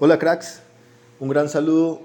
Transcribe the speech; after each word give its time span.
Hola 0.00 0.18
cracks, 0.18 0.60
un 1.20 1.28
gran 1.28 1.48
saludo 1.48 2.00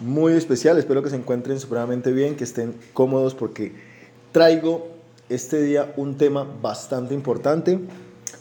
muy 0.00 0.34
especial, 0.34 0.76
espero 0.76 1.02
que 1.02 1.08
se 1.08 1.16
encuentren 1.16 1.58
supremamente 1.58 2.12
bien, 2.12 2.36
que 2.36 2.44
estén 2.44 2.74
cómodos 2.92 3.34
porque 3.34 3.72
traigo 4.32 4.88
este 5.30 5.62
día 5.62 5.94
un 5.96 6.18
tema 6.18 6.46
bastante 6.60 7.14
importante. 7.14 7.80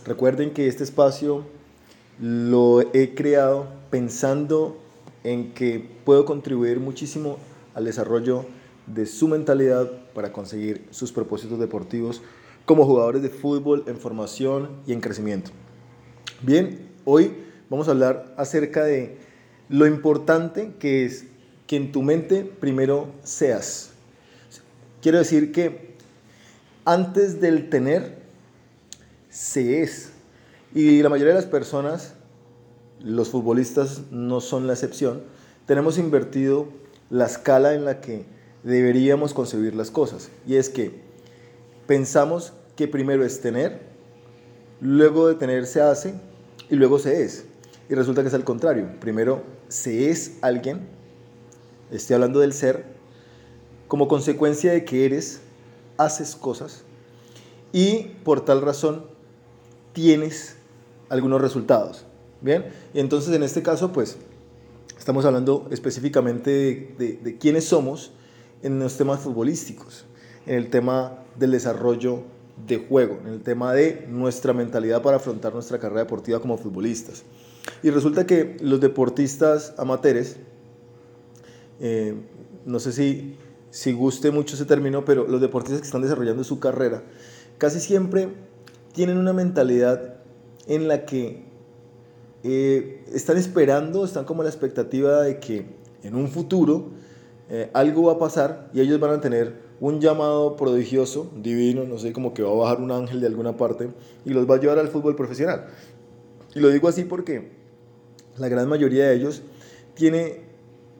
Recuerden 0.06 0.52
que 0.52 0.68
este 0.68 0.84
espacio 0.84 1.46
lo 2.20 2.82
he 2.94 3.16
creado 3.16 3.68
pensando 3.90 4.78
en 5.24 5.54
que 5.54 5.90
puedo 6.04 6.26
contribuir 6.26 6.82
muchísimo 6.82 7.38
al 7.74 7.86
desarrollo 7.86 8.44
de 8.88 9.06
su 9.06 9.30
mentalidad 9.30 9.90
para 10.14 10.34
conseguir 10.34 10.86
sus 10.92 11.14
propósitos 11.14 11.60
deportivos 11.60 12.22
como 12.66 12.86
jugadores 12.86 13.22
de 13.22 13.30
fútbol 13.30 13.86
en 13.88 13.96
formación 13.96 14.68
y 14.86 14.92
en 14.92 15.00
crecimiento. 15.00 15.52
Bien, 16.42 16.90
hoy 17.06 17.51
vamos 17.72 17.88
a 17.88 17.92
hablar 17.92 18.34
acerca 18.36 18.84
de 18.84 19.18
lo 19.70 19.88
importante 19.88 20.74
que 20.78 21.06
es 21.06 21.24
que 21.68 21.78
en 21.78 21.94
tu 21.94 22.02
mente 22.02 22.44
primero 22.44 23.08
seas. 23.24 23.92
Quiero 25.02 25.20
decir 25.20 25.54
que 25.54 25.96
antes 26.84 27.40
del 27.40 27.70
tener, 27.70 28.18
se 29.30 29.82
es. 29.82 30.12
Y 30.76 31.02
la 31.02 31.08
mayoría 31.08 31.34
de 31.34 31.40
las 31.40 31.50
personas, 31.50 32.14
los 33.02 33.30
futbolistas 33.30 34.02
no 34.12 34.42
son 34.42 34.68
la 34.68 34.74
excepción, 34.74 35.24
tenemos 35.66 35.98
invertido 35.98 36.68
la 37.10 37.26
escala 37.26 37.74
en 37.74 37.86
la 37.86 38.02
que 38.02 38.26
deberíamos 38.64 39.34
concebir 39.34 39.76
las 39.76 39.92
cosas. 39.92 40.30
Y 40.46 40.58
es 40.58 40.68
que 40.68 40.92
pensamos 41.88 42.52
que 42.76 42.90
primero 42.90 43.24
es 43.24 43.40
tener, 43.40 43.80
luego 44.82 45.30
de 45.30 45.36
tener 45.36 45.66
se 45.66 45.80
hace 45.80 46.16
y 46.70 46.76
luego 46.76 47.00
se 47.00 47.24
es. 47.24 47.46
Y 47.90 47.96
resulta 47.96 48.22
que 48.22 48.30
es 48.30 48.34
al 48.34 48.44
contrario. 48.44 48.90
Primero 49.00 49.44
se 49.68 50.10
es 50.10 50.38
alguien, 50.42 50.88
estoy 51.92 52.16
hablando 52.16 52.40
del 52.40 52.54
ser, 52.54 52.86
como 53.88 54.08
consecuencia 54.08 54.72
de 54.72 54.86
que 54.86 55.06
eres, 55.06 55.42
haces 55.98 56.36
cosas 56.36 56.84
y 57.74 58.04
por 58.24 58.46
tal 58.46 58.62
razón 58.62 59.06
tienes 59.94 60.56
algunos 61.10 61.42
resultados. 61.42 62.06
Bien, 62.42 62.66
y 62.94 63.00
entonces 63.00 63.36
en 63.36 63.44
este 63.44 63.62
caso, 63.62 63.92
pues 63.92 64.18
estamos 64.98 65.26
hablando 65.26 65.68
específicamente 65.72 66.96
de, 66.98 67.20
de 67.22 67.38
quiénes 67.38 67.66
somos 67.66 68.12
en 68.64 68.80
los 68.80 68.98
temas 68.98 69.20
futbolísticos, 69.20 70.06
en 70.46 70.56
el 70.56 70.70
tema 70.70 71.24
del 71.38 71.52
desarrollo 71.52 72.24
de 72.68 72.78
juego, 72.78 73.20
en 73.26 73.34
el 73.34 73.42
tema 73.42 73.74
de 73.74 74.08
nuestra 74.10 74.54
mentalidad 74.54 75.02
para 75.02 75.18
afrontar 75.18 75.54
nuestra 75.54 75.80
carrera 75.80 76.02
deportiva 76.02 76.40
como 76.40 76.58
futbolistas. 76.58 77.24
Y 77.84 77.90
resulta 77.90 78.26
que 78.26 78.58
los 78.62 78.80
deportistas 78.80 79.74
amateurs, 79.78 80.38
eh, 81.80 82.16
no 82.66 82.80
sé 82.80 82.92
si, 82.92 83.38
si 83.70 83.94
guste 83.94 84.32
mucho 84.32 84.56
ese 84.56 84.66
término, 84.66 85.06
pero 85.06 85.28
los 85.28 85.42
deportistas 85.42 85.82
que 85.82 85.88
están 85.88 86.02
desarrollando 86.02 86.44
su 86.44 86.60
carrera, 86.60 87.04
casi 87.58 87.80
siempre 87.80 88.30
tienen 88.94 89.18
una 89.18 89.34
mentalidad 89.34 90.16
en 90.68 90.88
la 90.88 91.06
que 91.06 91.44
eh, 92.44 93.04
están 93.14 93.38
esperando, 93.38 94.06
están 94.06 94.26
como 94.26 94.44
la 94.44 94.50
expectativa 94.50 95.22
de 95.22 95.40
que 95.40 95.66
en 96.04 96.16
un 96.16 96.28
futuro 96.28 96.90
eh, 97.50 97.70
algo 97.74 98.04
va 98.04 98.14
a 98.14 98.18
pasar 98.18 98.70
y 98.74 98.82
ellos 98.82 99.00
van 99.00 99.12
a 99.12 99.22
tener 99.22 99.72
un 99.80 100.00
llamado 100.00 100.56
prodigioso, 100.56 101.32
divino, 101.36 101.84
no 101.84 101.98
sé, 101.98 102.14
como 102.14 102.34
que 102.34 102.44
va 102.44 102.52
a 102.52 102.54
bajar 102.54 102.82
un 102.82 102.92
ángel 102.92 103.20
de 103.20 103.28
alguna 103.28 103.58
parte 103.58 103.90
y 104.26 104.30
los 104.30 104.50
va 104.50 104.56
a 104.56 104.60
llevar 104.60 104.80
al 104.80 104.88
fútbol 104.88 105.16
profesional. 105.16 105.66
Y 106.54 106.60
lo 106.60 106.70
digo 106.70 106.88
así 106.88 107.04
porque 107.04 107.50
la 108.38 108.50
gran 108.50 108.68
mayoría 108.68 109.08
de 109.08 109.16
ellos 109.16 109.42
tiene 109.94 110.42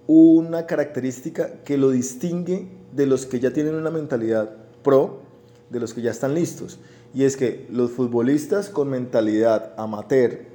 una 0.08 0.66
característica 0.66 1.64
que 1.64 1.78
lo 1.78 1.92
distingue 1.92 2.68
de 2.94 3.06
los 3.06 3.26
que 3.26 3.40
ya 3.40 3.52
tienen 3.52 3.76
una 3.76 3.92
mentalidad 3.92 4.56
pro, 4.84 5.22
de 5.70 5.80
los 5.80 5.94
que 5.94 6.02
ya 6.02 6.12
están 6.12 6.34
listos. 6.34 6.80
Y 7.14 7.24
es 7.24 7.38
que 7.38 7.66
los 7.70 7.92
futbolistas 7.92 8.70
con 8.70 8.90
mentalidad 8.90 9.74
amateur 9.78 10.46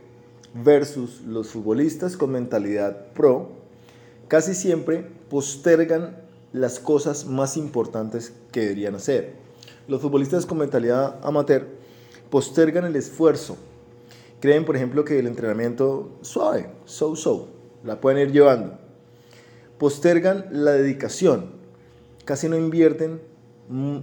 versus 0.55 1.21
los 1.23 1.49
futbolistas 1.49 2.17
con 2.17 2.33
mentalidad 2.33 3.13
pro, 3.13 3.51
casi 4.29 4.55
siempre 4.55 5.07
postergan 5.29 6.17
las 6.53 6.79
cosas 6.79 7.27
más 7.27 7.57
importantes 7.57 8.33
que 8.53 8.61
deberían 8.61 8.95
hacer. 8.95 9.35
Los 9.89 10.01
futbolistas 10.01 10.47
con 10.47 10.59
mentalidad 10.59 11.19
amateur 11.23 11.67
postergan 12.31 12.85
el 12.85 12.97
esfuerzo. 12.97 13.57
Creen, 14.41 14.65
por 14.65 14.77
ejemplo, 14.77 15.05
que 15.05 15.19
el 15.19 15.27
entrenamiento 15.27 16.19
suave, 16.21 16.71
so-so, 16.85 17.49
la 17.85 18.01
pueden 18.01 18.29
ir 18.29 18.33
llevando. 18.33 18.79
Postergan 19.79 20.47
la 20.51 20.73
dedicación. 20.73 21.53
Casi 22.25 22.49
no 22.49 22.57
invierten 22.57 23.21
mm, 23.69 23.99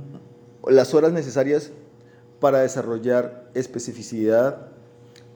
las 0.69 0.93
horas 0.93 1.11
necesarias 1.11 1.71
para 2.39 2.59
desarrollar 2.59 3.49
especificidad, 3.53 4.67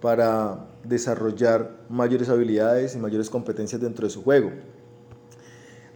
para 0.02 0.68
desarrollar 0.84 1.72
mayores 1.90 2.30
habilidades 2.30 2.96
y 2.96 3.00
mayores 3.00 3.30
competencias 3.30 3.82
dentro 3.82 4.06
de 4.06 4.12
su 4.12 4.24
juego 4.24 4.52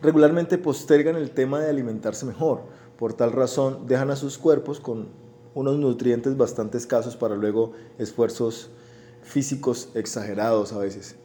regularmente 0.02 0.58
postergan 0.58 1.16
el 1.16 1.32
tema 1.32 1.60
de 1.60 1.70
alimentarse 1.70 2.26
mejor. 2.26 2.62
Por 2.98 3.14
tal 3.14 3.32
razón, 3.32 3.88
dejan 3.88 4.12
a 4.12 4.16
sus 4.16 4.38
cuerpos 4.38 4.80
con 4.80 5.10
unos 5.54 5.78
nutrientes 5.78 6.38
bastante 6.38 6.78
escasos 6.78 7.16
para 7.16 7.36
luego 7.36 7.74
esfuerzos 7.98 8.70
físicos 9.24 9.90
exagerados 9.96 10.74
a 10.74 10.80
veces. 10.80 11.16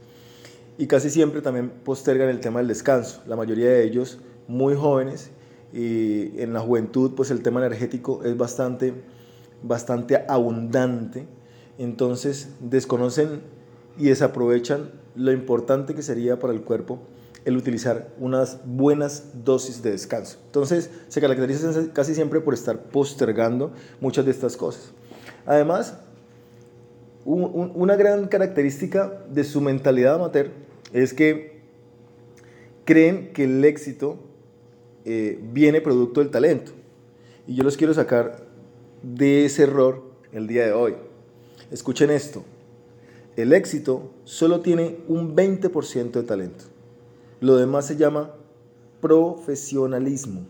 Y 0.79 0.87
casi 0.87 1.11
siempre 1.11 1.41
también 1.41 1.71
postergan 1.71 2.29
el 2.29 2.41
tema 2.41 2.61
del 2.61 2.69
descanso. 2.69 3.23
La 3.27 3.37
mayoría 3.37 3.71
de 3.71 3.85
ellos 3.85 4.19
muy 4.49 4.75
jóvenes 4.75 5.31
y 5.73 6.41
en 6.41 6.53
la 6.53 6.61
juventud 6.61 7.13
pues 7.17 7.31
el 7.31 7.43
tema 7.43 7.61
energético 7.65 8.23
es 8.25 8.37
bastante, 8.37 8.95
bastante 9.63 10.25
abundante. 10.29 11.27
Entonces 11.79 12.51
desconocen 12.61 13.41
y 13.99 14.05
desaprovechan 14.05 14.91
lo 15.15 15.33
importante 15.33 15.95
que 15.95 16.03
sería 16.03 16.39
para 16.39 16.53
el 16.53 16.63
cuerpo 16.63 17.01
el 17.47 17.57
utilizar 17.57 18.13
unas 18.19 18.59
buenas 18.65 19.45
dosis 19.45 19.81
de 19.81 19.93
descanso. 19.93 20.39
Entonces, 20.47 20.91
se 21.07 21.21
caracteriza 21.21 21.71
casi 21.93 22.13
siempre 22.13 22.41
por 22.41 22.55
estar 22.55 22.77
postergando 22.77 23.71
muchas 24.01 24.25
de 24.25 24.33
estas 24.33 24.57
cosas. 24.57 24.91
Además, 25.47 25.97
una 27.27 27.97
gran 27.97 28.29
característica 28.29 29.25
de 29.29 29.43
su 29.43 29.61
mentalidad 29.61 30.15
amateur 30.15 30.53
es 30.93 31.13
que 31.13 31.61
creen 32.85 33.33
que 33.33 33.45
el 33.45 33.65
éxito 33.65 34.19
eh, 35.05 35.39
viene 35.53 35.81
producto 35.81 36.21
del 36.21 36.31
talento. 36.31 36.73
Y 37.47 37.55
yo 37.57 37.65
los 37.65 37.77
quiero 37.77 37.93
sacar 37.95 38.47
de 39.03 39.45
ese 39.45 39.65
error 39.65 40.05
el 40.33 40.47
día 40.47 40.67
de 40.67 40.73
hoy. 40.73 40.95
Escuchen 41.71 42.11
esto. 42.11 42.45
El 43.37 43.53
éxito 43.53 44.13
solo 44.25 44.61
tiene 44.61 44.99
un 45.09 45.35
20% 45.35 46.13
de 46.13 46.23
talento. 46.23 46.65
Lo 47.41 47.57
demás 47.57 47.87
se 47.87 47.97
llama 47.97 48.35
profesionalismo. 49.01 50.47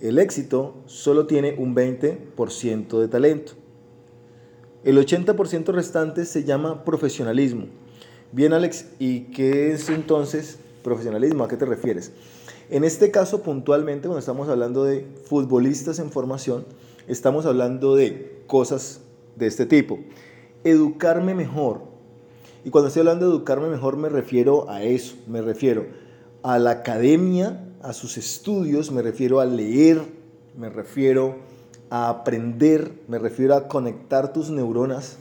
El 0.00 0.18
éxito 0.18 0.82
solo 0.86 1.26
tiene 1.26 1.54
un 1.58 1.74
20% 1.76 2.98
de 2.98 3.08
talento. 3.08 3.52
El 4.82 4.96
80% 4.98 5.72
restante 5.72 6.24
se 6.24 6.44
llama 6.44 6.84
profesionalismo. 6.84 7.66
Bien, 8.32 8.52
Alex, 8.52 8.86
¿y 8.98 9.24
qué 9.32 9.72
es 9.72 9.90
entonces 9.90 10.58
profesionalismo? 10.82 11.44
¿A 11.44 11.48
qué 11.48 11.56
te 11.56 11.66
refieres? 11.66 12.12
En 12.70 12.84
este 12.84 13.10
caso, 13.10 13.42
puntualmente, 13.42 14.08
cuando 14.08 14.20
estamos 14.20 14.48
hablando 14.48 14.84
de 14.84 15.06
futbolistas 15.24 15.98
en 15.98 16.10
formación, 16.10 16.64
estamos 17.08 17.44
hablando 17.44 17.94
de 17.94 18.42
cosas 18.46 19.00
de 19.36 19.48
este 19.48 19.66
tipo. 19.66 19.98
Educarme 20.64 21.34
mejor, 21.34 21.82
y 22.64 22.70
cuando 22.70 22.88
estoy 22.88 23.00
hablando 23.00 23.26
de 23.26 23.36
educarme 23.36 23.68
mejor 23.68 23.96
me 23.96 24.08
refiero 24.08 24.68
a 24.70 24.82
eso, 24.82 25.16
me 25.26 25.40
refiero 25.40 25.86
a 26.42 26.58
la 26.58 26.70
academia, 26.70 27.66
a 27.82 27.92
sus 27.92 28.18
estudios, 28.18 28.90
me 28.90 29.02
refiero 29.02 29.40
a 29.40 29.46
leer, 29.46 30.00
me 30.58 30.68
refiero 30.68 31.36
a 31.90 32.08
aprender, 32.08 32.92
me 33.08 33.18
refiero 33.18 33.54
a 33.54 33.68
conectar 33.68 34.32
tus 34.32 34.48
neuronas, 34.48 35.18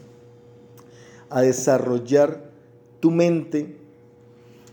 a 1.30 1.42
desarrollar 1.42 2.50
tu 3.00 3.12
mente 3.12 3.78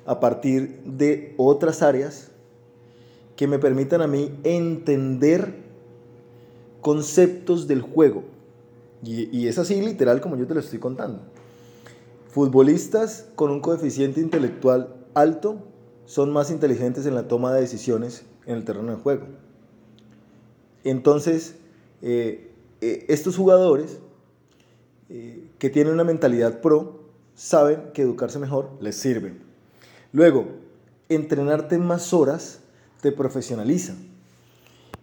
a 0.04 0.20
partir 0.20 0.80
de 0.84 1.34
otras 1.36 1.82
áreas 1.82 2.30
que 3.34 3.46
me 3.46 3.58
permitan 3.58 4.02
a 4.02 4.06
mí 4.06 4.38
entender 4.44 5.66
conceptos 6.80 7.66
del 7.66 7.82
juego. 7.82 8.24
Y, 9.02 9.46
es 9.46 9.58
así 9.58 9.80
literal 9.80 10.20
como 10.20 10.36
yo 10.36 10.46
te 10.46 10.54
lo 10.54 10.60
estoy 10.60 10.78
contando. 10.78 11.20
Futbolistas 12.28 13.28
con 13.34 13.50
un 13.50 13.60
coeficiente 13.60 14.20
intelectual 14.20 14.94
alto 15.14 15.58
son 16.06 16.32
más 16.32 16.50
inteligentes 16.50 17.06
en 17.06 17.14
la 17.14 17.28
toma 17.28 17.52
de 17.52 17.60
decisiones 17.60 18.24
en 18.46 18.56
el 18.56 18.64
terreno 18.64 18.92
de 18.92 19.02
juego. 19.02 19.26
Entonces, 20.84 21.56
eh, 22.02 22.50
eh, 22.80 23.06
estos 23.08 23.36
jugadores 23.36 23.98
eh, 25.08 25.48
que 25.58 25.70
tienen 25.70 25.94
una 25.94 26.04
mentalidad 26.04 26.60
pro 26.60 27.00
saben 27.34 27.90
que 27.94 28.02
educarse 28.02 28.38
mejor 28.38 28.70
les 28.80 28.96
sirve. 28.96 29.34
Luego, 30.12 30.46
entrenarte 31.08 31.78
más 31.78 32.12
horas 32.12 32.60
te 33.00 33.12
profesionaliza. 33.12 33.94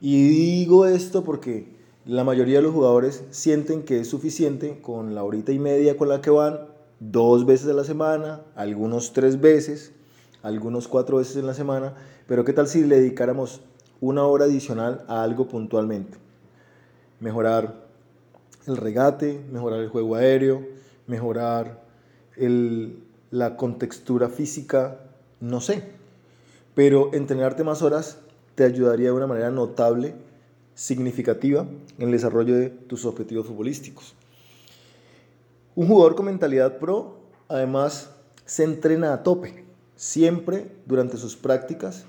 Y 0.01 0.27
digo 0.27 0.85
esto 0.85 1.23
porque 1.23 1.67
la 2.05 2.23
mayoría 2.23 2.57
de 2.57 2.63
los 2.63 2.73
jugadores 2.73 3.23
sienten 3.31 3.83
que 3.83 4.01
es 4.01 4.09
suficiente 4.09 4.79
con 4.81 5.15
la 5.15 5.23
horita 5.23 5.51
y 5.51 5.59
media 5.59 5.95
con 5.95 6.09
la 6.09 6.21
que 6.21 6.29
van 6.29 6.59
dos 6.99 7.45
veces 7.45 7.69
a 7.69 7.73
la 7.73 7.83
semana, 7.83 8.41
algunos 8.55 9.13
tres 9.13 9.39
veces, 9.39 9.93
algunos 10.41 10.87
cuatro 10.87 11.17
veces 11.17 11.37
en 11.37 11.47
la 11.47 11.53
semana, 11.53 11.95
pero 12.27 12.43
¿qué 12.43 12.53
tal 12.53 12.67
si 12.67 12.83
le 12.83 12.97
dedicáramos 12.97 13.61
una 14.01 14.25
hora 14.25 14.45
adicional 14.45 15.05
a 15.07 15.23
algo 15.23 15.47
puntualmente? 15.47 16.22
Mejorar 17.23 17.85
el 18.67 18.75
regate, 18.75 19.41
mejorar 19.49 19.79
el 19.79 19.87
juego 19.87 20.15
aéreo, 20.15 20.67
mejorar 21.07 21.81
la 23.31 23.55
contextura 23.55 24.27
física, 24.27 24.99
no 25.39 25.61
sé. 25.61 25.83
Pero 26.75 27.13
entrenarte 27.13 27.63
más 27.63 27.81
horas 27.81 28.17
te 28.55 28.65
ayudaría 28.65 29.05
de 29.05 29.13
una 29.13 29.27
manera 29.27 29.51
notable, 29.51 30.15
significativa, 30.75 31.65
en 31.97 32.07
el 32.07 32.11
desarrollo 32.11 32.55
de 32.55 32.69
tus 32.69 33.05
objetivos 33.05 33.47
futbolísticos. 33.47 34.15
Un 35.75 35.87
jugador 35.87 36.15
con 36.15 36.25
mentalidad 36.25 36.77
pro, 36.77 37.19
además, 37.47 38.09
se 38.43 38.65
entrena 38.65 39.13
a 39.13 39.23
tope. 39.23 39.63
Siempre 39.95 40.75
durante 40.85 41.15
sus 41.15 41.37
prácticas 41.37 42.03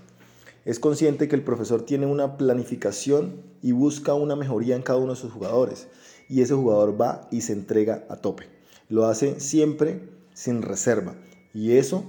es 0.64 0.78
consciente 0.78 1.28
que 1.28 1.36
el 1.36 1.42
profesor 1.42 1.82
tiene 1.82 2.06
una 2.06 2.36
planificación 2.36 3.42
y 3.62 3.72
busca 3.72 4.14
una 4.14 4.36
mejoría 4.36 4.76
en 4.76 4.82
cada 4.82 4.98
uno 4.98 5.14
de 5.14 5.20
sus 5.20 5.32
jugadores. 5.32 5.88
Y 6.28 6.40
ese 6.40 6.54
jugador 6.54 7.00
va 7.00 7.28
y 7.30 7.42
se 7.42 7.52
entrega 7.52 8.04
a 8.08 8.16
tope. 8.16 8.44
Lo 8.88 9.06
hace 9.06 9.40
siempre 9.40 10.08
sin 10.32 10.62
reserva. 10.62 11.14
Y 11.52 11.72
eso 11.72 12.04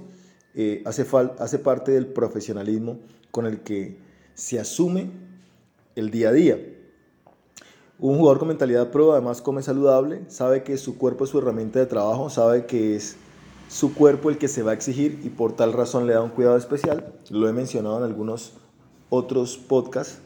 eh, 0.54 0.82
hace, 0.86 1.06
hace 1.38 1.58
parte 1.58 1.92
del 1.92 2.06
profesionalismo 2.06 2.98
con 3.30 3.44
el 3.46 3.60
que 3.60 3.98
se 4.34 4.58
asume 4.58 5.10
el 5.94 6.10
día 6.10 6.30
a 6.30 6.32
día. 6.32 6.58
Un 7.98 8.18
jugador 8.18 8.38
con 8.38 8.48
mentalidad 8.48 8.90
pro 8.90 9.12
además 9.12 9.40
come 9.40 9.62
saludable, 9.62 10.22
sabe 10.28 10.62
que 10.62 10.76
su 10.76 10.98
cuerpo 10.98 11.24
es 11.24 11.30
su 11.30 11.38
herramienta 11.38 11.78
de 11.78 11.86
trabajo, 11.86 12.28
sabe 12.28 12.66
que 12.66 12.96
es 12.96 13.16
su 13.68 13.94
cuerpo 13.94 14.30
el 14.30 14.38
que 14.38 14.48
se 14.48 14.62
va 14.62 14.70
a 14.72 14.74
exigir 14.74 15.20
y 15.24 15.28
por 15.28 15.54
tal 15.54 15.72
razón 15.72 16.06
le 16.06 16.14
da 16.14 16.22
un 16.22 16.30
cuidado 16.30 16.56
especial. 16.56 17.12
Lo 17.30 17.48
he 17.48 17.52
mencionado 17.52 17.98
en 17.98 18.04
algunos 18.04 18.52
otros 19.10 19.56
podcasts. 19.56 20.18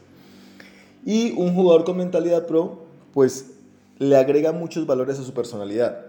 Y 1.05 1.31
un 1.33 1.55
jugador 1.55 1.83
con 1.83 1.97
mentalidad 1.97 2.45
pro, 2.45 2.83
pues 3.13 3.51
le 3.97 4.15
agrega 4.15 4.51
muchos 4.51 4.85
valores 4.85 5.19
a 5.19 5.23
su 5.23 5.33
personalidad. 5.33 6.05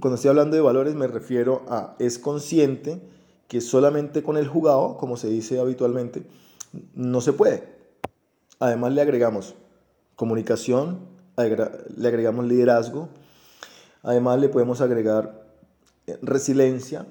Cuando 0.00 0.16
estoy 0.16 0.30
hablando 0.30 0.56
de 0.56 0.62
valores 0.62 0.94
me 0.94 1.06
refiero 1.06 1.62
a 1.68 1.94
es 1.98 2.18
consciente 2.18 3.00
que 3.48 3.60
solamente 3.60 4.22
con 4.22 4.36
el 4.36 4.46
jugado, 4.48 4.96
como 4.96 5.16
se 5.16 5.28
dice 5.28 5.58
habitualmente, 5.58 6.24
no 6.94 7.20
se 7.20 7.32
puede. 7.32 7.64
Además 8.58 8.92
le 8.92 9.02
agregamos 9.02 9.54
comunicación, 10.16 10.98
le 11.36 12.08
agregamos 12.08 12.46
liderazgo, 12.46 13.08
además 14.02 14.40
le 14.40 14.48
podemos 14.48 14.80
agregar 14.80 15.45
resiliencia, 16.22 17.06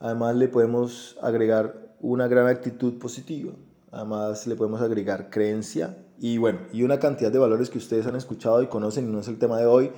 además 0.00 0.36
le 0.36 0.48
podemos 0.48 1.16
agregar 1.22 1.94
una 2.00 2.28
gran 2.28 2.46
actitud 2.46 2.98
positiva, 2.98 3.52
además 3.90 4.46
le 4.46 4.56
podemos 4.56 4.80
agregar 4.80 5.30
creencia 5.30 5.98
y 6.18 6.38
bueno, 6.38 6.60
y 6.72 6.82
una 6.82 6.98
cantidad 6.98 7.30
de 7.30 7.38
valores 7.38 7.70
que 7.70 7.78
ustedes 7.78 8.06
han 8.06 8.16
escuchado 8.16 8.62
y 8.62 8.66
conocen 8.66 9.08
y 9.08 9.12
no 9.12 9.20
es 9.20 9.28
el 9.28 9.38
tema 9.38 9.58
de 9.58 9.66
hoy, 9.66 9.92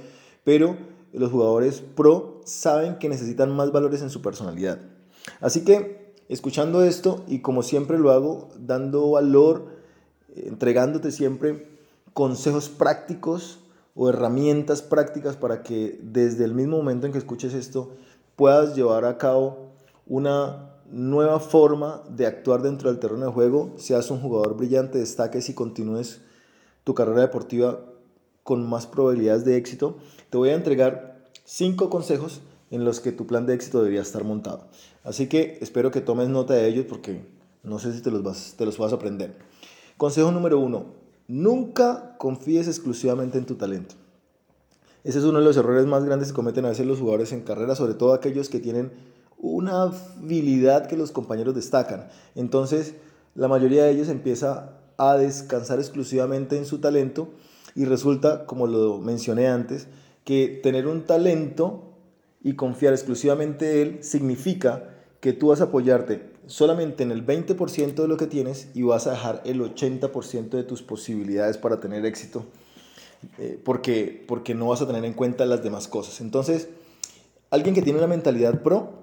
pero 0.44 0.76
los 1.12 1.30
jugadores 1.30 1.80
pro 1.80 2.40
saben 2.44 2.96
que 2.98 3.08
necesitan 3.08 3.50
más 3.50 3.72
valores 3.72 4.02
en 4.02 4.10
su 4.10 4.22
personalidad. 4.22 4.78
Así 5.40 5.64
que 5.64 6.14
escuchando 6.28 6.84
esto 6.84 7.24
y 7.26 7.40
como 7.40 7.62
siempre 7.62 7.98
lo 7.98 8.10
hago, 8.10 8.48
dando 8.58 9.10
valor, 9.10 9.78
entregándote 10.34 11.10
siempre 11.10 11.66
consejos 12.12 12.68
prácticos 12.68 13.60
o 13.94 14.08
herramientas 14.08 14.82
prácticas 14.82 15.36
para 15.36 15.62
que 15.62 15.98
desde 16.02 16.44
el 16.44 16.54
mismo 16.54 16.76
momento 16.76 17.06
en 17.06 17.12
que 17.12 17.18
escuches 17.18 17.54
esto 17.54 17.92
puedas 18.40 18.74
llevar 18.74 19.04
a 19.04 19.18
cabo 19.18 19.74
una 20.06 20.70
nueva 20.90 21.40
forma 21.40 22.02
de 22.08 22.24
actuar 22.24 22.62
dentro 22.62 22.88
del 22.88 22.98
terreno 22.98 23.26
de 23.26 23.32
juego, 23.32 23.74
seas 23.76 24.10
un 24.10 24.18
jugador 24.18 24.56
brillante, 24.56 24.96
destaques 24.96 25.50
y 25.50 25.52
continúes 25.52 26.22
tu 26.82 26.94
carrera 26.94 27.20
deportiva 27.20 27.80
con 28.42 28.66
más 28.66 28.86
probabilidades 28.86 29.44
de 29.44 29.58
éxito, 29.58 29.98
te 30.30 30.38
voy 30.38 30.48
a 30.48 30.54
entregar 30.54 31.22
cinco 31.44 31.90
consejos 31.90 32.40
en 32.70 32.86
los 32.86 33.00
que 33.00 33.12
tu 33.12 33.26
plan 33.26 33.44
de 33.44 33.52
éxito 33.52 33.80
debería 33.80 34.00
estar 34.00 34.24
montado. 34.24 34.68
Así 35.04 35.26
que 35.26 35.58
espero 35.60 35.90
que 35.90 36.00
tomes 36.00 36.30
nota 36.30 36.54
de 36.54 36.66
ellos 36.66 36.86
porque 36.88 37.26
no 37.62 37.78
sé 37.78 37.92
si 37.92 38.00
te 38.00 38.10
los 38.10 38.22
vas, 38.22 38.54
te 38.56 38.64
los 38.64 38.78
vas 38.78 38.92
a 38.92 38.96
aprender. 38.96 39.36
Consejo 39.98 40.32
número 40.32 40.58
uno, 40.58 40.86
nunca 41.28 42.16
confíes 42.16 42.68
exclusivamente 42.68 43.36
en 43.36 43.44
tu 43.44 43.56
talento. 43.56 43.96
Ese 45.02 45.18
es 45.18 45.24
uno 45.24 45.38
de 45.38 45.44
los 45.44 45.56
errores 45.56 45.86
más 45.86 46.04
grandes 46.04 46.28
que 46.28 46.34
cometen 46.34 46.66
a 46.66 46.70
veces 46.70 46.86
los 46.86 46.98
jugadores 46.98 47.32
en 47.32 47.40
carrera, 47.40 47.74
sobre 47.74 47.94
todo 47.94 48.12
aquellos 48.12 48.50
que 48.50 48.60
tienen 48.60 48.92
una 49.38 49.84
habilidad 49.84 50.86
que 50.86 50.96
los 50.96 51.10
compañeros 51.10 51.54
destacan. 51.54 52.08
Entonces, 52.34 52.94
la 53.34 53.48
mayoría 53.48 53.84
de 53.84 53.92
ellos 53.92 54.08
empieza 54.08 54.78
a 54.98 55.16
descansar 55.16 55.78
exclusivamente 55.78 56.58
en 56.58 56.66
su 56.66 56.78
talento 56.78 57.30
y 57.74 57.86
resulta, 57.86 58.44
como 58.44 58.66
lo 58.66 58.98
mencioné 58.98 59.48
antes, 59.48 59.88
que 60.24 60.60
tener 60.62 60.86
un 60.86 61.06
talento 61.06 61.94
y 62.42 62.54
confiar 62.54 62.92
exclusivamente 62.92 63.82
en 63.82 63.88
él 63.88 64.04
significa 64.04 64.90
que 65.20 65.32
tú 65.32 65.48
vas 65.48 65.62
a 65.62 65.64
apoyarte 65.64 66.30
solamente 66.46 67.02
en 67.02 67.10
el 67.10 67.24
20% 67.24 67.94
de 67.94 68.08
lo 68.08 68.16
que 68.18 68.26
tienes 68.26 68.68
y 68.74 68.82
vas 68.82 69.06
a 69.06 69.12
dejar 69.12 69.40
el 69.46 69.60
80% 69.60 70.50
de 70.50 70.64
tus 70.64 70.82
posibilidades 70.82 71.56
para 71.56 71.80
tener 71.80 72.04
éxito 72.04 72.44
eh, 73.38 73.60
porque, 73.64 74.24
porque 74.26 74.54
no 74.54 74.68
vas 74.68 74.82
a 74.82 74.86
tener 74.86 75.04
en 75.04 75.12
cuenta 75.12 75.46
las 75.46 75.62
demás 75.62 75.88
cosas. 75.88 76.20
Entonces, 76.20 76.68
alguien 77.50 77.74
que 77.74 77.82
tiene 77.82 77.98
una 77.98 78.08
mentalidad 78.08 78.62
pro 78.62 79.00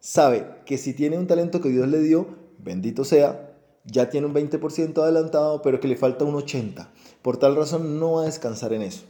sabe 0.00 0.46
que 0.66 0.78
si 0.78 0.94
tiene 0.94 1.18
un 1.18 1.26
talento 1.26 1.60
que 1.60 1.68
Dios 1.68 1.88
le 1.88 2.00
dio, 2.00 2.26
bendito 2.58 3.04
sea, 3.04 3.54
ya 3.84 4.10
tiene 4.10 4.26
un 4.26 4.34
20% 4.34 4.98
adelantado, 5.02 5.62
pero 5.62 5.80
que 5.80 5.88
le 5.88 5.96
falta 5.96 6.24
un 6.24 6.34
80%. 6.34 6.88
Por 7.22 7.36
tal 7.36 7.56
razón 7.56 7.98
no 7.98 8.12
va 8.12 8.22
a 8.22 8.26
descansar 8.26 8.72
en 8.72 8.82
eso. 8.82 9.04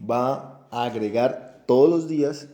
Va 0.00 0.66
a 0.70 0.84
agregar 0.84 1.64
todos 1.66 1.90
los 1.90 2.08
días 2.08 2.48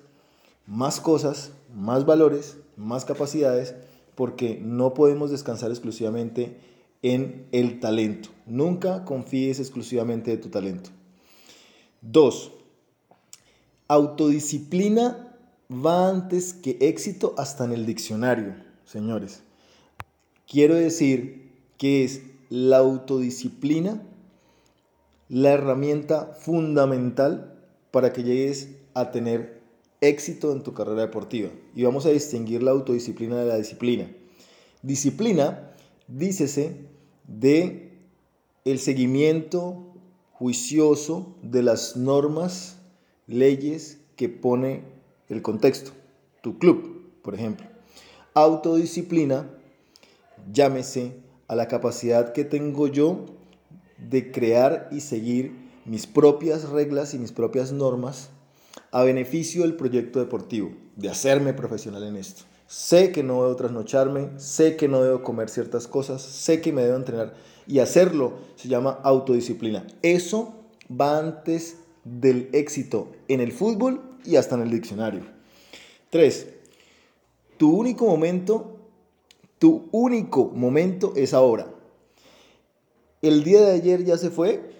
más 0.67 1.01
cosas, 1.01 1.53
más 1.73 2.07
valores, 2.07 2.57
más 2.77 3.05
capacidades, 3.05 3.75
porque 4.15 4.59
no 4.61 4.95
podemos 4.95 5.31
descansar 5.31 5.71
exclusivamente 5.71 6.59
en 7.03 7.47
el 7.53 7.79
talento. 7.79 8.31
Nunca 8.47 9.05
confíes 9.05 9.61
exclusivamente 9.61 10.31
de 10.33 10.39
tu 10.39 10.49
talento. 10.49 10.91
Dos, 12.09 12.53
autodisciplina 13.89 15.37
va 15.71 16.09
antes 16.09 16.53
que 16.53 16.79
éxito 16.81 17.35
hasta 17.37 17.65
en 17.65 17.73
el 17.73 17.85
diccionario, 17.87 18.55
señores. 18.85 19.43
Quiero 20.47 20.75
decir 20.75 21.53
que 21.79 22.05
es 22.05 22.23
la 22.49 22.79
autodisciplina 22.79 24.03
la 25.29 25.51
herramienta 25.51 26.37
fundamental 26.39 27.59
para 27.91 28.13
que 28.13 28.23
llegues 28.23 28.69
a 28.95 29.11
tener 29.11 29.61
éxito 30.01 30.53
en 30.53 30.63
tu 30.63 30.73
carrera 30.73 31.03
deportiva. 31.03 31.51
Y 31.75 31.83
vamos 31.83 32.07
a 32.07 32.11
distinguir 32.11 32.63
la 32.63 32.71
autodisciplina 32.71 33.37
de 33.37 33.47
la 33.47 33.57
disciplina. 33.57 34.09
Disciplina, 34.83 35.73
dícese, 36.07 36.77
de 37.27 37.91
el 38.65 38.79
seguimiento 38.79 39.86
juicioso 40.39 41.35
de 41.43 41.63
las 41.63 41.97
normas, 41.97 42.77
leyes 43.27 43.99
que 44.17 44.29
pone 44.29 44.83
el 45.29 45.41
contexto, 45.43 45.93
tu 46.43 46.59
club, 46.59 47.11
por 47.23 47.35
ejemplo. 47.35 47.67
Autodisciplina, 48.35 49.49
llámese 50.53 51.17
a 51.49 51.55
la 51.55 51.69
capacidad 51.69 52.33
que 52.33 52.45
tengo 52.45 52.87
yo 52.87 53.25
de 53.97 54.31
crear 54.31 54.89
y 54.93 55.01
seguir 55.01 55.53
mis 55.87 56.07
propias 56.07 56.69
reglas 56.69 57.15
y 57.15 57.19
mis 57.19 57.33
propias 57.33 57.73
normas 57.73 58.29
a 58.91 59.03
beneficio 59.05 59.63
del 59.63 59.75
proyecto 59.75 60.19
deportivo, 60.19 60.71
de 60.97 61.09
hacerme 61.09 61.55
profesional 61.55 62.03
en 62.03 62.17
esto. 62.17 62.43
Sé 62.67 63.13
que 63.13 63.23
no 63.23 63.43
debo 63.43 63.55
trasnocharme, 63.55 64.31
sé 64.39 64.77
que 64.77 64.89
no 64.89 65.03
debo 65.03 65.23
comer 65.23 65.49
ciertas 65.49 65.87
cosas, 65.87 66.21
sé 66.23 66.61
que 66.61 66.73
me 66.73 66.83
debo 66.83 66.97
entrenar 66.97 67.35
y 67.67 67.79
hacerlo 67.79 68.35
se 68.57 68.69
llama 68.69 68.99
autodisciplina. 69.03 69.87
Eso 70.03 70.55
va 70.91 71.19
antes 71.19 71.77
del 72.05 72.49
éxito 72.53 73.09
en 73.29 73.41
el 73.41 73.53
fútbol 73.53 74.01
y 74.25 74.37
hasta 74.37 74.57
en 74.57 74.63
el 74.63 74.71
diccionario. 74.71 75.23
Tres, 76.11 76.49
tu 77.57 77.71
único 77.71 78.07
momento, 78.07 78.77
tu 79.59 79.89
único 79.93 80.47
momento 80.47 81.13
es 81.17 81.35
ahora. 81.35 81.69
El 83.23 83.45
día 83.45 83.61
de 83.61 83.73
ayer 83.73 84.05
ya 84.05 84.19
se 84.19 84.31
fue 84.31 84.71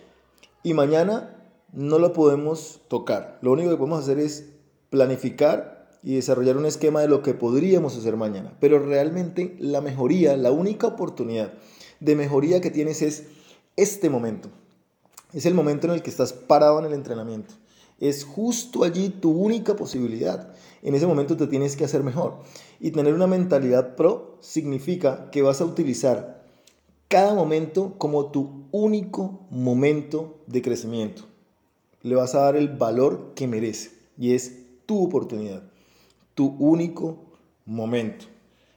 y 0.63 0.75
mañana 0.75 1.37
no 1.73 1.99
lo 1.99 2.13
podemos 2.13 2.81
tocar. 2.89 3.39
Lo 3.43 3.53
único 3.53 3.71
que 3.71 3.77
podemos 3.77 4.01
hacer 4.01 4.19
es 4.19 4.47
planificar 4.91 5.76
y 6.07 6.15
desarrollar 6.15 6.57
un 6.57 6.67
esquema 6.67 7.01
de 7.01 7.09
lo 7.09 7.21
que 7.21 7.35
podríamos 7.35 7.97
hacer 7.97 8.17
mañana. 8.17 8.57
Pero 8.61 8.79
realmente 8.79 9.57
la 9.59 9.81
mejoría, 9.81 10.37
la 10.37 10.53
única 10.53 10.87
oportunidad 10.87 11.55
de 11.99 12.15
mejoría 12.15 12.61
que 12.61 12.71
tienes 12.71 13.03
es 13.03 13.25
este 13.75 14.09
momento. 14.09 14.49
Es 15.33 15.47
el 15.47 15.55
momento 15.55 15.89
en 15.89 15.95
el 15.95 16.03
que 16.03 16.11
estás 16.11 16.33
parado 16.33 16.79
en 16.79 16.85
el 16.85 16.93
entrenamiento. 16.93 17.55
Es 17.99 18.25
justo 18.25 18.85
allí 18.85 19.09
tu 19.09 19.33
única 19.33 19.75
posibilidad. 19.75 20.55
En 20.81 20.95
ese 20.95 21.09
momento 21.09 21.37
te 21.37 21.49
tienes 21.49 21.75
que 21.75 21.85
hacer 21.85 22.05
mejor. 22.05 22.37
Y 22.79 22.93
tener 22.93 23.13
una 23.13 23.27
mentalidad 23.27 23.97
pro 23.97 24.39
significa 24.41 25.29
que 25.33 25.43
vas 25.43 25.61
a 25.61 25.65
utilizar 25.65 26.47
cada 27.09 27.35
momento 27.35 27.95
como 27.99 28.31
tu 28.31 28.69
único 28.71 29.41
momento 29.51 30.39
de 30.47 30.63
crecimiento. 30.63 31.25
Le 32.03 32.15
vas 32.15 32.37
a 32.37 32.43
dar 32.43 32.55
el 32.55 32.69
valor 32.69 33.33
que 33.35 33.49
merece 33.49 33.91
y 34.17 34.35
es 34.35 34.53
tu 34.87 35.05
oportunidad, 35.05 35.65
tu 36.37 36.55
único 36.59 37.25
momento. 37.65 38.27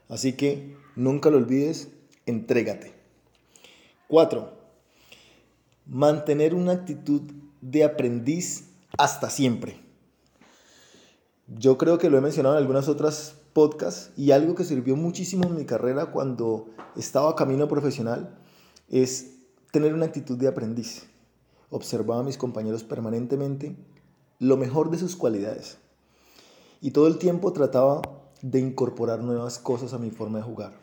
Así 0.07 0.33
que 0.33 0.75
nunca 0.95 1.29
lo 1.29 1.37
olvides, 1.37 1.89
entrégate. 2.25 2.93
4. 4.07 4.51
Mantener 5.85 6.55
una 6.55 6.71
actitud 6.71 7.21
de 7.61 7.83
aprendiz 7.83 8.69
hasta 8.97 9.29
siempre. 9.29 9.77
Yo 11.47 11.77
creo 11.77 11.97
que 11.97 12.09
lo 12.09 12.17
he 12.17 12.21
mencionado 12.21 12.55
en 12.55 12.61
algunas 12.61 12.87
otras 12.87 13.35
podcasts 13.51 14.11
y 14.15 14.31
algo 14.31 14.55
que 14.55 14.63
sirvió 14.63 14.95
muchísimo 14.95 15.43
en 15.45 15.55
mi 15.55 15.65
carrera 15.65 16.07
cuando 16.07 16.69
estaba 16.95 17.35
camino 17.35 17.67
profesional 17.67 18.37
es 18.87 19.35
tener 19.71 19.93
una 19.93 20.05
actitud 20.05 20.37
de 20.37 20.47
aprendiz. 20.47 21.07
Observaba 21.69 22.21
a 22.21 22.23
mis 22.23 22.37
compañeros 22.37 22.83
permanentemente 22.83 23.75
lo 24.39 24.55
mejor 24.55 24.91
de 24.91 24.97
sus 24.97 25.17
cualidades 25.17 25.77
y 26.81 26.91
todo 26.91 27.07
el 27.07 27.17
tiempo 27.17 27.53
trataba 27.53 28.01
de 28.41 28.59
incorporar 28.59 29.21
nuevas 29.21 29.59
cosas 29.59 29.93
a 29.93 29.97
mi 29.97 30.11
forma 30.11 30.39
de 30.39 30.45
jugar. 30.45 30.73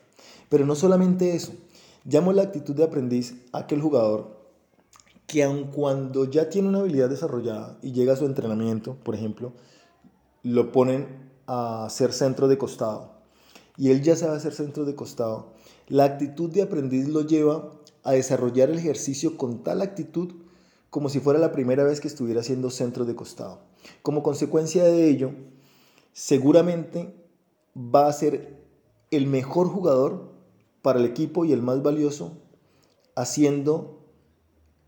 Pero 0.48 0.66
no 0.66 0.74
solamente 0.74 1.34
eso, 1.34 1.52
llamo 2.04 2.32
la 2.32 2.42
actitud 2.42 2.74
de 2.74 2.84
aprendiz 2.84 3.34
a 3.52 3.58
aquel 3.58 3.80
jugador 3.80 4.36
que 5.26 5.42
aun 5.42 5.64
cuando 5.72 6.24
ya 6.24 6.48
tiene 6.48 6.68
una 6.68 6.80
habilidad 6.80 7.08
desarrollada 7.08 7.78
y 7.82 7.92
llega 7.92 8.12
a 8.12 8.16
su 8.16 8.26
entrenamiento, 8.26 8.96
por 9.02 9.14
ejemplo, 9.14 9.52
lo 10.42 10.70
ponen 10.70 11.30
a 11.46 11.86
hacer 11.86 12.12
centro 12.12 12.46
de 12.46 12.58
costado 12.58 13.16
y 13.76 13.90
él 13.90 14.02
ya 14.02 14.16
sabe 14.16 14.36
hacer 14.36 14.54
centro 14.54 14.84
de 14.84 14.94
costado, 14.94 15.52
la 15.88 16.04
actitud 16.04 16.50
de 16.50 16.62
aprendiz 16.62 17.08
lo 17.08 17.22
lleva 17.22 17.72
a 18.02 18.12
desarrollar 18.12 18.70
el 18.70 18.78
ejercicio 18.78 19.36
con 19.36 19.62
tal 19.62 19.82
actitud 19.82 20.32
como 20.90 21.08
si 21.08 21.20
fuera 21.20 21.38
la 21.38 21.52
primera 21.52 21.84
vez 21.84 22.00
que 22.00 22.08
estuviera 22.08 22.40
haciendo 22.40 22.70
centro 22.70 23.04
de 23.04 23.14
costado. 23.14 23.60
Como 24.02 24.22
consecuencia 24.22 24.84
de 24.84 25.08
ello, 25.08 25.32
seguramente 26.16 27.14
va 27.76 28.06
a 28.06 28.12
ser 28.14 28.56
el 29.10 29.26
mejor 29.26 29.68
jugador 29.68 30.32
para 30.80 30.98
el 30.98 31.04
equipo 31.04 31.44
y 31.44 31.52
el 31.52 31.60
más 31.60 31.82
valioso 31.82 32.38
haciendo, 33.14 34.00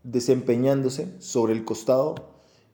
desempeñándose 0.01 1.13
sobre 1.19 1.53
el 1.53 1.65
costado 1.65 2.15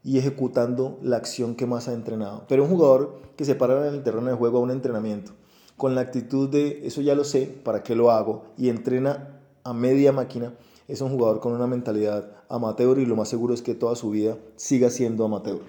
y 0.06 0.20
ejecutando 0.20 0.98
la 1.02 1.18
acción 1.18 1.56
que 1.56 1.66
más 1.66 1.90
ha 1.90 1.94
entrenado. 1.94 2.46
Pero 2.48 2.64
un 2.64 2.70
jugador 2.70 3.20
que 3.36 3.44
se 3.44 3.56
para 3.56 3.90
en 3.90 3.94
el 3.94 4.04
terreno 4.04 4.28
de 4.28 4.38
juego 4.38 4.60
a 4.60 4.62
un 4.62 4.72
entrenamiento 4.72 5.34
con 5.76 5.94
la 5.94 6.00
actitud 6.00 6.48
de 6.48 6.88
eso 6.88 7.02
ya 7.02 7.14
lo 7.14 7.26
sé, 7.26 7.48
¿para 7.48 7.84
qué 7.84 7.94
lo 7.94 8.10
hago? 8.10 8.46
y 8.58 8.70
entrena 8.70 9.42
a 9.66 9.74
media 9.74 10.14
máquina, 10.14 10.54
es 10.88 11.02
un 11.02 11.10
jugador 11.10 11.42
con 11.42 11.52
una 11.52 11.68
mentalidad 11.68 12.32
amateur 12.48 13.00
y 13.00 13.06
lo 13.06 13.18
más 13.18 13.28
seguro 13.28 13.54
es 13.54 13.62
que 13.62 13.76
toda 13.76 13.98
su 13.98 14.12
vida 14.12 14.38
siga 14.56 14.90
siendo 14.90 15.26
amateur. 15.26 15.60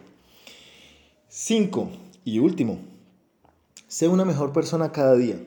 5. 1.29 1.89
Y 2.27 2.41
último, 2.41 2.81
sé 3.87 4.09
una 4.09 4.25
mejor 4.25 4.53
persona 4.53 4.91
cada 4.91 5.15
día. 5.15 5.41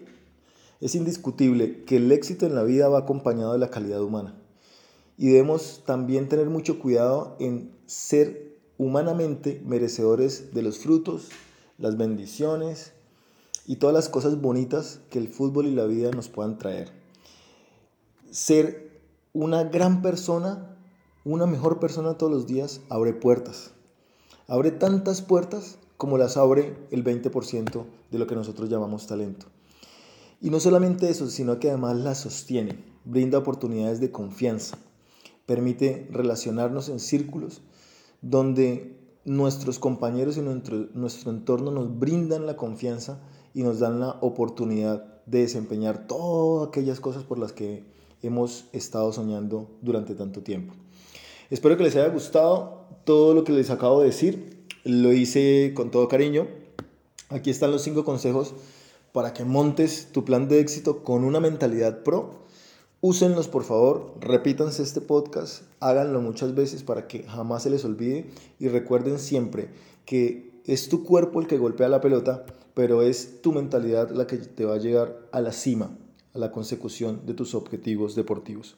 Es 0.79 0.95
indiscutible 0.95 1.83
que 1.83 1.97
el 1.97 2.09
éxito 2.09 2.45
en 2.45 2.55
la 2.55 2.63
vida 2.63 2.87
va 2.87 2.99
acompañado 2.99 3.51
de 3.51 3.59
la 3.59 3.69
calidad 3.69 4.01
humana. 4.01 4.41
Y 5.17 5.27
debemos 5.27 5.83
también 5.85 6.29
tener 6.29 6.49
mucho 6.49 6.79
cuidado 6.79 7.35
en 7.41 7.75
ser 7.85 8.57
humanamente 8.77 9.61
merecedores 9.65 10.53
de 10.53 10.61
los 10.61 10.79
frutos, 10.79 11.27
las 11.77 11.97
bendiciones 11.97 12.93
y 13.65 13.75
todas 13.75 13.93
las 13.93 14.07
cosas 14.07 14.39
bonitas 14.39 15.01
que 15.09 15.19
el 15.19 15.27
fútbol 15.27 15.67
y 15.67 15.75
la 15.75 15.85
vida 15.85 16.11
nos 16.11 16.29
puedan 16.29 16.57
traer. 16.57 16.93
Ser 18.31 19.01
una 19.33 19.65
gran 19.65 20.01
persona, 20.01 20.77
una 21.25 21.45
mejor 21.45 21.81
persona 21.81 22.17
todos 22.17 22.31
los 22.31 22.47
días, 22.47 22.79
abre 22.87 23.11
puertas. 23.11 23.71
Abre 24.47 24.71
tantas 24.71 25.21
puertas 25.21 25.77
como 25.99 26.17
las 26.17 26.37
abre 26.37 26.77
el 26.91 27.03
20% 27.03 27.83
de 28.09 28.19
lo 28.19 28.25
que 28.25 28.33
nosotros 28.33 28.69
llamamos 28.69 29.05
talento. 29.05 29.47
Y 30.39 30.49
no 30.49 30.61
solamente 30.61 31.09
eso, 31.09 31.27
sino 31.27 31.59
que 31.59 31.67
además 31.67 31.97
las 31.97 32.19
sostiene, 32.19 32.81
brinda 33.03 33.37
oportunidades 33.37 33.99
de 33.99 34.09
confianza, 34.09 34.77
permite 35.45 36.07
relacionarnos 36.09 36.87
en 36.87 37.01
círculos 37.01 37.63
donde 38.21 38.97
nuestros 39.25 39.77
compañeros 39.77 40.37
y 40.37 40.41
nuestro, 40.41 40.87
nuestro 40.93 41.31
entorno 41.31 41.69
nos 41.69 41.99
brindan 41.99 42.45
la 42.45 42.55
confianza 42.55 43.19
y 43.53 43.63
nos 43.63 43.79
dan 43.79 43.99
la 43.99 44.11
oportunidad 44.21 45.03
de 45.25 45.39
desempeñar 45.39 46.07
todas 46.07 46.69
aquellas 46.69 47.01
cosas 47.01 47.25
por 47.25 47.39
las 47.39 47.51
que 47.51 47.83
hemos 48.21 48.69
estado 48.71 49.11
soñando 49.11 49.69
durante 49.81 50.15
tanto 50.15 50.43
tiempo. 50.43 50.75
Espero 51.49 51.75
que 51.75 51.83
les 51.83 51.97
haya 51.97 52.07
gustado 52.07 52.87
todo 53.03 53.33
lo 53.33 53.43
que 53.43 53.51
les 53.51 53.69
acabo 53.69 53.99
de 53.99 54.05
decir 54.05 54.58
lo 54.83 55.11
hice 55.13 55.73
con 55.75 55.91
todo 55.91 56.07
cariño. 56.07 56.47
Aquí 57.29 57.49
están 57.49 57.71
los 57.71 57.83
cinco 57.83 58.03
consejos 58.03 58.53
para 59.11 59.33
que 59.33 59.43
montes 59.43 60.09
tu 60.11 60.25
plan 60.25 60.47
de 60.47 60.59
éxito 60.59 61.03
con 61.03 61.23
una 61.23 61.39
mentalidad 61.39 62.03
pro. 62.03 62.45
Úsenlos 63.01 63.47
por 63.47 63.63
favor, 63.63 64.15
repítanse 64.19 64.83
este 64.83 64.99
podcast, 64.99 65.63
háganlo 65.79 66.21
muchas 66.21 66.53
veces 66.53 66.83
para 66.83 67.07
que 67.07 67.23
jamás 67.23 67.63
se 67.63 67.69
les 67.69 67.85
olvide 67.85 68.29
y 68.59 68.67
recuerden 68.67 69.19
siempre 69.19 69.69
que 70.05 70.51
es 70.65 70.89
tu 70.89 71.05
cuerpo 71.05 71.39
el 71.39 71.47
que 71.47 71.57
golpea 71.57 71.87
la 71.87 72.01
pelota, 72.01 72.45
pero 72.73 73.01
es 73.01 73.41
tu 73.41 73.53
mentalidad 73.53 74.09
la 74.09 74.27
que 74.27 74.37
te 74.37 74.65
va 74.65 74.75
a 74.75 74.79
llegar 74.79 75.17
a 75.31 75.39
la 75.39 75.53
cima, 75.53 75.97
a 76.33 76.39
la 76.39 76.51
consecución 76.51 77.21
de 77.25 77.33
tus 77.33 77.55
objetivos 77.55 78.15
deportivos. 78.15 78.77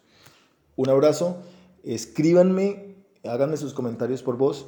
Un 0.76 0.90
abrazo, 0.90 1.38
escríbanme, 1.84 2.96
háganme 3.24 3.58
sus 3.58 3.74
comentarios 3.74 4.22
por 4.22 4.38
voz 4.38 4.68